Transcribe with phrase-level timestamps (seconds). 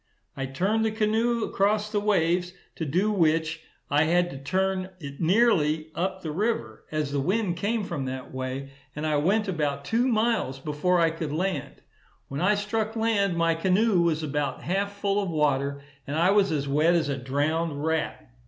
[0.35, 5.21] I turned the canoe across the waves, to do which, I had to turn it
[5.21, 9.85] nearly up the river, as the wind came from that way; and I went about
[9.85, 11.83] two miles before I could land.
[12.29, 16.51] When I struck land, my canoe was about half full of water, and I was
[16.51, 18.27] as wet as a drowned rat.